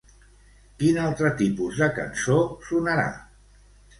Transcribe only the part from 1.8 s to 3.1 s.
de cançó sonarà?